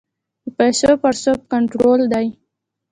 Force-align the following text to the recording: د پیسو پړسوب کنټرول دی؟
د 0.45 0.45
پیسو 0.57 0.91
پړسوب 1.01 1.39
کنټرول 1.51 2.01
دی؟ 2.13 2.27